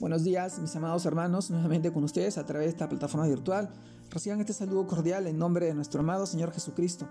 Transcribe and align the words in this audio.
Buenos 0.00 0.24
días, 0.24 0.58
mis 0.58 0.74
amados 0.76 1.04
hermanos, 1.04 1.50
nuevamente 1.50 1.92
con 1.92 2.04
ustedes 2.04 2.38
a 2.38 2.46
través 2.46 2.68
de 2.68 2.70
esta 2.70 2.88
plataforma 2.88 3.26
virtual. 3.26 3.68
Reciban 4.08 4.40
este 4.40 4.54
saludo 4.54 4.86
cordial 4.86 5.26
en 5.26 5.38
nombre 5.38 5.66
de 5.66 5.74
nuestro 5.74 6.00
amado 6.00 6.24
Señor 6.24 6.52
Jesucristo. 6.52 7.06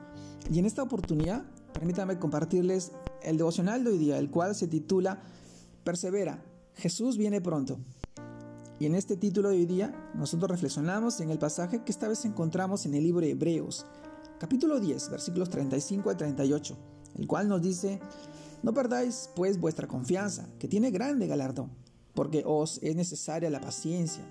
Y 0.52 0.58
en 0.58 0.66
esta 0.66 0.82
oportunidad, 0.82 1.44
permítanme 1.72 2.18
compartirles 2.18 2.92
el 3.22 3.38
devocional 3.38 3.84
de 3.84 3.92
hoy 3.92 4.00
día, 4.00 4.18
el 4.18 4.32
cual 4.32 4.56
se 4.56 4.68
titula 4.68 5.22
Persevera, 5.84 6.44
Jesús 6.74 7.16
viene 7.16 7.42
pronto. 7.42 7.78
Y 8.80 8.88
en 8.88 8.96
este 8.96 9.18
título 9.18 9.50
de 9.50 9.58
hoy 9.58 9.66
día, 9.68 9.94
nosotros 10.16 10.50
reflexionamos 10.50 11.22
en 11.22 11.30
el 11.30 11.38
pasaje 11.38 11.84
que 11.84 11.92
esta 11.92 12.08
vez 12.08 12.26
encontramos 12.26 12.88
en 12.88 12.96
el 12.96 13.04
libro 13.04 13.22
de 13.22 13.30
Hebreos, 13.30 13.86
capítulo 14.40 14.80
10, 14.80 15.12
versículos 15.12 15.52
35 15.52 16.10
al 16.10 16.18
38, 16.18 16.76
el 17.20 17.28
cual 17.28 17.50
nos 17.50 17.62
dice, 17.62 18.00
no 18.64 18.74
perdáis 18.74 19.30
pues 19.36 19.60
vuestra 19.60 19.88
confianza, 19.88 20.50
que 20.58 20.68
tiene 20.68 20.90
grande 20.90 21.28
galardón 21.28 21.70
porque 22.14 22.44
os 22.46 22.80
es 22.82 22.96
necesaria 22.96 23.50
la 23.50 23.62
paciencia, 23.62 24.24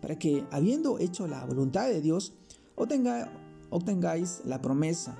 para 0.00 0.18
que, 0.18 0.44
habiendo 0.50 0.98
hecho 0.98 1.26
la 1.26 1.44
voluntad 1.44 1.88
de 1.88 2.00
Dios, 2.00 2.34
obtengáis 3.70 4.42
la 4.44 4.60
promesa, 4.60 5.16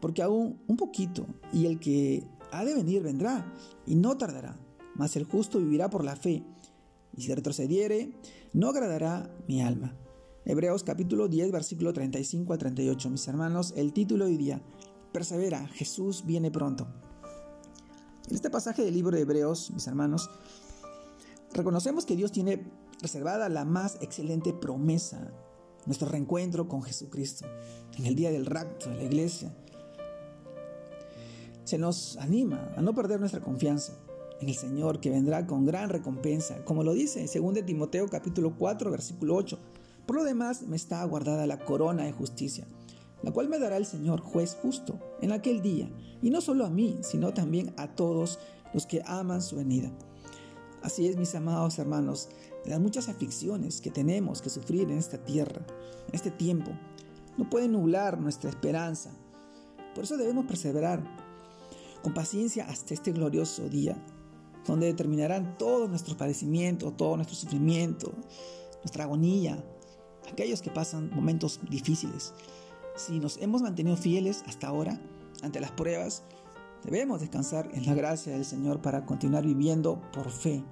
porque 0.00 0.22
aún 0.22 0.60
un 0.66 0.76
poquito, 0.76 1.26
y 1.52 1.66
el 1.66 1.78
que 1.78 2.24
ha 2.50 2.64
de 2.64 2.74
venir 2.74 3.02
vendrá, 3.02 3.52
y 3.86 3.94
no 3.94 4.16
tardará, 4.16 4.56
mas 4.94 5.16
el 5.16 5.24
justo 5.24 5.58
vivirá 5.58 5.90
por 5.90 6.04
la 6.04 6.16
fe, 6.16 6.44
y 7.16 7.22
si 7.22 7.34
retrocediere, 7.34 8.12
no 8.52 8.70
agradará 8.70 9.30
mi 9.46 9.62
alma. 9.62 9.96
Hebreos 10.44 10.84
capítulo 10.84 11.28
10, 11.28 11.52
versículo 11.52 11.92
35 11.92 12.52
a 12.52 12.58
38. 12.58 13.08
Mis 13.10 13.26
hermanos, 13.28 13.72
el 13.76 13.92
título 13.92 14.26
hoy 14.26 14.36
día, 14.36 14.60
Persevera, 15.12 15.66
Jesús 15.68 16.24
viene 16.26 16.50
pronto. 16.50 16.86
En 18.28 18.34
este 18.34 18.50
pasaje 18.50 18.82
del 18.82 18.94
libro 18.94 19.16
de 19.16 19.22
Hebreos, 19.22 19.70
mis 19.70 19.86
hermanos, 19.86 20.28
Reconocemos 21.54 22.04
que 22.04 22.16
Dios 22.16 22.32
tiene 22.32 22.66
reservada 23.00 23.48
la 23.48 23.64
más 23.64 23.96
excelente 24.00 24.52
promesa, 24.52 25.32
nuestro 25.86 26.08
reencuentro 26.08 26.66
con 26.66 26.82
Jesucristo, 26.82 27.46
en 27.96 28.06
el 28.06 28.16
día 28.16 28.32
del 28.32 28.44
rapto 28.44 28.90
de 28.90 28.96
la 28.96 29.04
iglesia. 29.04 29.54
Se 31.62 31.78
nos 31.78 32.16
anima 32.16 32.74
a 32.76 32.82
no 32.82 32.92
perder 32.92 33.20
nuestra 33.20 33.40
confianza 33.40 33.92
en 34.40 34.48
el 34.48 34.56
Señor 34.56 34.98
que 34.98 35.10
vendrá 35.10 35.46
con 35.46 35.64
gran 35.64 35.90
recompensa, 35.90 36.64
como 36.64 36.82
lo 36.82 36.92
dice 36.92 37.20
en 37.20 37.54
2 37.54 37.64
Timoteo 37.64 38.08
capítulo 38.08 38.56
4 38.58 38.90
versículo 38.90 39.36
8. 39.36 39.56
Por 40.06 40.16
lo 40.16 40.24
demás 40.24 40.62
me 40.62 40.74
está 40.74 41.04
guardada 41.04 41.46
la 41.46 41.64
corona 41.64 42.02
de 42.02 42.12
justicia, 42.12 42.66
la 43.22 43.30
cual 43.30 43.48
me 43.48 43.60
dará 43.60 43.76
el 43.76 43.86
Señor 43.86 44.20
juez 44.20 44.58
justo 44.60 44.98
en 45.20 45.30
aquel 45.30 45.62
día, 45.62 45.88
y 46.20 46.30
no 46.30 46.40
solo 46.40 46.66
a 46.66 46.70
mí, 46.70 46.98
sino 47.02 47.32
también 47.32 47.72
a 47.76 47.94
todos 47.94 48.40
los 48.72 48.86
que 48.86 49.04
aman 49.06 49.40
su 49.40 49.54
venida. 49.54 49.92
Así 50.84 51.08
es, 51.08 51.16
mis 51.16 51.34
amados 51.34 51.78
hermanos, 51.78 52.28
las 52.66 52.78
muchas 52.78 53.08
aflicciones 53.08 53.80
que 53.80 53.90
tenemos 53.90 54.42
que 54.42 54.50
sufrir 54.50 54.82
en 54.90 54.98
esta 54.98 55.16
tierra, 55.16 55.64
en 56.08 56.14
este 56.14 56.30
tiempo, 56.30 56.72
no 57.38 57.48
pueden 57.48 57.72
nublar 57.72 58.20
nuestra 58.20 58.50
esperanza. 58.50 59.10
Por 59.94 60.04
eso 60.04 60.18
debemos 60.18 60.44
perseverar 60.44 61.02
con 62.02 62.12
paciencia 62.12 62.66
hasta 62.68 62.92
este 62.92 63.12
glorioso 63.12 63.66
día, 63.70 63.96
donde 64.66 64.84
determinarán 64.84 65.56
todo 65.56 65.88
nuestro 65.88 66.18
padecimiento, 66.18 66.92
todo 66.92 67.16
nuestro 67.16 67.34
sufrimiento, 67.34 68.12
nuestra 68.82 69.04
agonía, 69.04 69.64
aquellos 70.30 70.60
que 70.60 70.70
pasan 70.70 71.08
momentos 71.14 71.60
difíciles. 71.70 72.34
Si 72.94 73.20
nos 73.20 73.38
hemos 73.38 73.62
mantenido 73.62 73.96
fieles 73.96 74.44
hasta 74.46 74.68
ahora 74.68 75.00
ante 75.40 75.60
las 75.60 75.70
pruebas, 75.70 76.24
debemos 76.84 77.22
descansar 77.22 77.70
en 77.72 77.86
la 77.86 77.94
gracia 77.94 78.34
del 78.34 78.44
Señor 78.44 78.82
para 78.82 79.06
continuar 79.06 79.46
viviendo 79.46 80.02
por 80.12 80.30
fe 80.30 80.62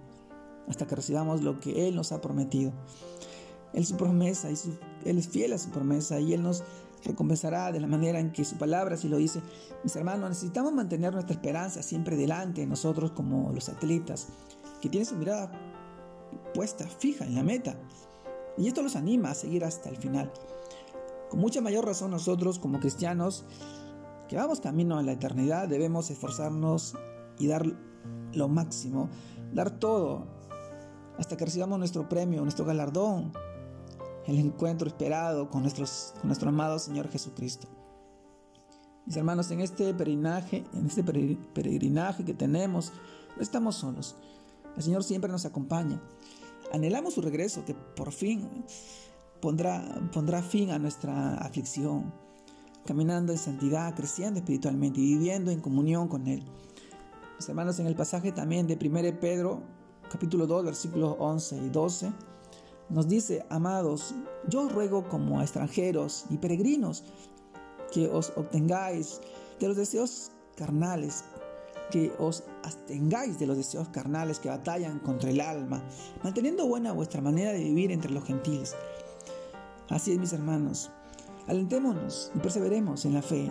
hasta 0.68 0.86
que 0.86 0.96
recibamos 0.96 1.42
lo 1.42 1.60
que 1.60 1.88
Él 1.88 1.96
nos 1.96 2.12
ha 2.12 2.20
prometido. 2.20 2.72
Él 3.72 3.86
su 3.86 3.96
promesa 3.96 4.50
y 4.50 4.56
Él 5.05 5.18
es 5.18 5.28
fiel 5.28 5.52
a 5.52 5.58
su 5.58 5.70
promesa 5.70 6.20
y 6.20 6.34
Él 6.34 6.42
nos 6.42 6.62
recompensará 7.05 7.72
de 7.72 7.80
la 7.80 7.86
manera 7.86 8.20
en 8.20 8.33
que 8.33 8.45
su 8.45 8.56
palabra 8.56 8.96
si 8.96 9.08
lo 9.08 9.17
dice. 9.17 9.40
Mis 9.83 9.96
hermanos, 9.96 10.28
necesitamos 10.28 10.72
mantener 10.72 11.12
nuestra 11.12 11.34
esperanza 11.34 11.83
siempre 11.83 12.17
delante 12.17 12.61
de 12.61 12.67
nosotros 12.67 13.12
como 13.12 13.52
los 13.52 13.68
atletas 13.68 14.28
que 14.80 14.89
tienen 14.89 15.06
su 15.06 15.17
mirada 15.17 15.51
puesta 16.55 16.86
fija 16.86 17.24
en 17.24 17.34
la 17.34 17.42
meta. 17.42 17.77
Y 18.58 18.68
esto 18.68 18.83
los 18.83 18.96
anima 18.96 19.30
a 19.30 19.34
seguir 19.34 19.64
hasta 19.64 19.89
el 19.89 19.96
final. 19.96 20.33
Con 21.30 21.40
mucha 21.40 21.61
mayor 21.61 21.86
razón 21.86 22.11
nosotros 22.11 22.58
como 22.58 22.78
cristianos 22.78 23.45
que 24.28 24.36
vamos 24.36 24.61
camino 24.61 24.98
a 24.98 25.02
la 25.02 25.12
eternidad 25.12 25.68
debemos 25.68 26.11
esforzarnos 26.11 26.95
y 27.39 27.46
dar 27.46 27.67
lo 28.34 28.48
máximo, 28.48 29.08
dar 29.52 29.70
todo 29.70 30.27
hasta 31.18 31.36
que 31.36 31.45
recibamos 31.45 31.78
nuestro 31.78 32.08
premio, 32.08 32.42
nuestro 32.42 32.64
galardón, 32.64 33.33
el 34.27 34.39
encuentro 34.39 34.89
esperado 34.89 35.50
con, 35.50 35.62
nuestros, 35.62 36.14
con 36.20 36.28
nuestro 36.28 36.48
amado 36.48 36.78
Señor 36.78 37.08
Jesucristo. 37.08 37.68
Mis 39.05 39.17
hermanos, 39.17 39.51
en 39.51 39.61
este 39.61 39.92
peregrinaje, 39.95 40.64
en 40.74 40.86
este 40.86 41.02
peregrinaje 41.02 42.24
que 42.24 42.34
tenemos, 42.34 42.92
no 43.36 43.42
estamos 43.42 43.77
solos. 43.77 44.14
El 44.77 44.83
Señor 44.83 45.02
siempre 45.02 45.30
nos 45.30 45.45
acompaña. 45.45 46.01
Anhelamos 46.72 47.14
su 47.14 47.20
regreso, 47.20 47.64
que 47.64 47.74
por 47.74 48.12
fin 48.12 48.64
pondrá, 49.40 49.83
pondrá 50.12 50.40
fin 50.40 50.70
a 50.70 50.78
nuestra 50.78 51.34
aflicción, 51.34 52.14
caminando 52.86 53.33
en 53.33 53.39
santidad, 53.39 53.95
creciendo 53.95 54.39
espiritualmente 54.39 55.01
y 55.01 55.17
viviendo 55.17 55.51
en 55.51 55.61
comunión 55.61 56.06
con 56.08 56.28
Él. 56.28 56.45
Mis 57.36 57.48
hermanos, 57.48 57.80
en 57.80 57.89
el 57.89 57.96
pasaje 57.96 58.30
también 58.30 58.68
de 58.68 58.78
1 58.80 59.20
Pedro 59.20 59.62
capítulo 60.12 60.46
2, 60.46 60.67
versículos 60.67 61.17
11 61.18 61.56
y 61.56 61.68
12, 61.70 62.12
nos 62.90 63.08
dice, 63.08 63.46
amados, 63.48 64.14
yo 64.46 64.68
ruego 64.68 65.08
como 65.08 65.40
a 65.40 65.42
extranjeros 65.42 66.27
y 66.28 66.36
peregrinos 66.36 67.02
que 67.90 68.08
os 68.08 68.30
obtengáis 68.36 69.22
de 69.58 69.68
los 69.68 69.77
deseos 69.78 70.30
carnales, 70.55 71.24
que 71.90 72.12
os 72.18 72.45
abstengáis 72.62 73.39
de 73.39 73.46
los 73.46 73.56
deseos 73.56 73.89
carnales 73.89 74.39
que 74.39 74.51
batallan 74.51 74.98
contra 74.98 75.30
el 75.30 75.40
alma, 75.40 75.83
manteniendo 76.22 76.67
buena 76.67 76.92
vuestra 76.92 77.22
manera 77.22 77.52
de 77.52 77.64
vivir 77.64 77.90
entre 77.90 78.11
los 78.11 78.24
gentiles. 78.24 78.77
Así 79.89 80.12
es, 80.12 80.18
mis 80.18 80.34
hermanos, 80.34 80.90
alentémonos 81.46 82.30
y 82.34 82.39
perseveremos 82.39 83.06
en 83.06 83.14
la 83.14 83.22
fe 83.22 83.51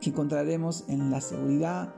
que 0.00 0.08
encontraremos 0.08 0.84
en 0.88 1.10
la 1.10 1.20
seguridad 1.20 1.94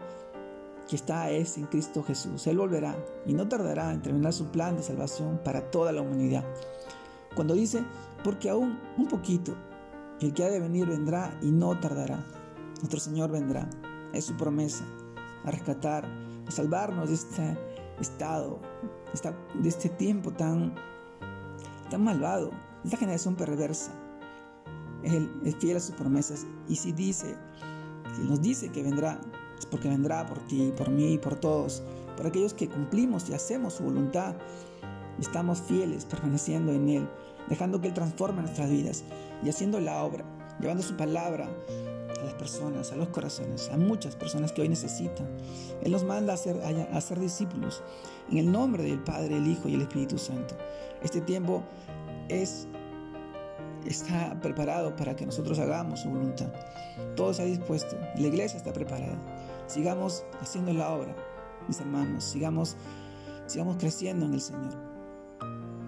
que 0.89 0.97
está 0.97 1.31
es 1.31 1.57
en 1.57 1.67
Cristo 1.67 2.03
Jesús. 2.03 2.47
Él 2.47 2.59
volverá 2.59 2.97
y 3.27 3.33
no 3.33 3.49
tardará 3.49 3.93
en 3.93 4.03
terminar 4.03 4.33
su 4.33 4.47
plan 4.47 4.77
de 4.77 4.83
salvación 4.83 5.41
para 5.45 5.71
toda 5.71 5.93
la 5.93 6.03
humanidad. 6.03 6.45
Cuando 7.35 7.55
dice, 7.55 7.85
porque 8.23 8.51
aún 8.51 8.79
un 8.97 9.09
poquito, 9.09 9.55
el 10.21 10.33
que 10.33 10.45
ha 10.45 10.49
de 10.49 10.61
venir 10.61 10.87
vendrá 10.87 11.37
y 11.43 11.51
no 11.51 11.79
tardará. 11.81 12.25
Nuestro 12.79 13.01
Señor 13.01 13.31
vendrá. 13.31 13.69
Es 14.13 14.27
su 14.27 14.37
promesa 14.37 14.85
a 15.45 15.51
rescatar, 15.51 16.05
a 16.47 16.51
salvarnos 16.51 17.09
de 17.09 17.15
este 17.15 17.59
estado, 18.01 18.61
de 19.55 19.69
este 19.69 19.89
tiempo 19.89 20.33
tan, 20.33 20.75
tan 21.91 22.05
malvado, 22.05 22.51
esta 22.85 22.97
generación 22.97 23.35
perversa. 23.35 23.93
Él 25.03 25.31
es 25.45 25.57
fiel 25.57 25.77
a 25.77 25.81
sus 25.81 25.95
promesas 25.95 26.47
y 26.69 26.77
si 26.77 26.93
dice, 26.93 27.37
si 28.17 28.23
nos 28.23 28.41
dice 28.41 28.71
que 28.71 28.83
vendrá, 28.83 29.21
porque 29.71 29.89
vendrá 29.89 30.27
por 30.27 30.39
ti, 30.47 30.73
por 30.77 30.91
mí, 30.91 31.19
por 31.19 31.37
todos, 31.37 31.83
por 32.17 32.27
aquellos 32.27 32.55
que 32.55 32.69
cumplimos 32.69 33.29
y 33.29 33.35
hacemos 33.35 33.75
su 33.75 33.85
voluntad 33.85 34.35
y 35.19 35.23
estamos 35.23 35.61
fieles, 35.63 36.05
permaneciendo 36.05 36.73
en 36.73 36.89
Él, 36.89 37.09
dejando 37.49 37.81
que 37.81 37.89
Él 37.89 37.95
transforme 37.95 38.43
nuestras 38.43 38.71
vidas 38.71 39.05
y 39.43 39.49
haciendo 39.49 39.81
la 39.81 40.03
obra, 40.03 40.25
llevando 40.61 40.83
su 40.83 40.97
palabra 40.97 41.49
a 42.21 42.25
las 42.25 42.35
personas, 42.35 42.93
a 42.93 42.97
los 42.97 43.09
corazones, 43.09 43.71
a 43.71 43.77
muchas 43.77 44.17
personas 44.17 44.53
que 44.53 44.63
hoy 44.63 44.69
necesitan. 44.69 45.29
Él 45.83 45.93
nos 45.93 46.05
manda 46.05 46.35
a 46.35 46.37
ser, 46.37 47.21
discípulos 47.21 47.83
en 48.31 48.39
el 48.39 48.51
nombre 48.51 48.83
del 48.83 48.99
Padre, 49.03 49.37
el 49.37 49.47
Hijo 49.47 49.69
y 49.69 49.75
el 49.75 49.83
Espíritu 49.83 50.19
Santo. 50.19 50.57
Este 51.03 51.21
tiempo 51.21 51.63
es 52.29 52.67
está 53.87 54.39
preparado 54.41 54.97
para 54.97 55.15
que 55.15 55.27
nosotros 55.27 55.59
hagamos 55.59 56.01
su 56.01 56.09
voluntad. 56.09 56.49
Todo 57.17 57.33
está 57.33 57.45
dispuesto, 57.45 57.97
la 58.17 58.27
iglesia 58.27 58.57
está 58.57 58.73
preparada. 58.73 59.19
Sigamos 59.67 60.25
haciendo 60.41 60.73
la 60.73 60.91
obra, 60.91 61.17
mis 61.69 61.81
hermanos, 61.81 62.25
sigamos, 62.25 62.77
sigamos 63.47 63.77
creciendo 63.77 64.27
en 64.27 64.35
el 64.35 64.41
Señor. 64.41 64.77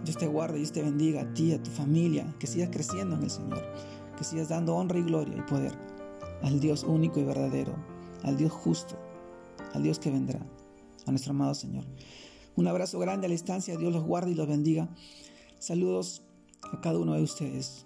Dios 0.05 0.17
te 0.17 0.27
guarde, 0.27 0.59
Dios 0.59 0.73
te 0.73 0.83
bendiga 0.83 1.23
a 1.23 1.35
ti, 1.35 1.53
a 1.53 1.63
tu 1.63 1.71
familia, 1.71 2.35
que 2.39 2.47
sigas 2.47 2.71
creciendo 2.71 3.17
en 3.17 3.23
el 3.23 3.31
Señor, 3.31 3.63
que 4.17 4.25
sigas 4.25 4.49
dando 4.49 4.75
honra 4.77 4.99
y 4.99 5.03
gloria 5.03 5.37
y 5.37 5.43
poder 5.43 5.73
al 6.43 6.61
Dios 6.61 6.85
único 6.85 7.21
y 7.21 7.25
verdadero, 7.25 7.75
al 8.23 8.37
Dios 8.37 8.53
justo, 8.53 8.97
al 9.75 9.83
Dios 9.83 9.99
que 9.99 10.11
vendrá, 10.11 10.41
a 11.07 11.11
nuestro 11.11 11.33
amado 11.33 11.55
Señor. 11.55 11.85
Un 12.57 12.69
abrazo 12.69 12.99
grande 12.99 13.27
a 13.27 13.29
la 13.29 13.35
distancia, 13.35 13.77
Dios 13.77 13.93
los 13.93 14.05
guarde 14.05 14.31
y 14.31 14.35
los 14.35 14.49
bendiga. 14.49 14.89
Saludos 15.59 16.23
a 16.73 16.81
cada 16.81 16.99
uno 16.99 17.15
de 17.15 17.23
ustedes. 17.23 17.86